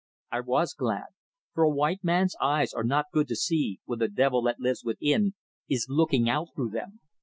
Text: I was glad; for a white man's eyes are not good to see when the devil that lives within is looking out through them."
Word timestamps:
I 0.31 0.39
was 0.39 0.73
glad; 0.73 1.09
for 1.53 1.63
a 1.63 1.69
white 1.69 2.03
man's 2.03 2.35
eyes 2.41 2.73
are 2.73 2.83
not 2.83 3.11
good 3.13 3.27
to 3.27 3.35
see 3.35 3.81
when 3.85 3.99
the 3.99 4.07
devil 4.07 4.41
that 4.41 4.59
lives 4.59 4.83
within 4.83 5.35
is 5.69 5.85
looking 5.91 6.27
out 6.27 6.47
through 6.55 6.71
them." 6.71 7.01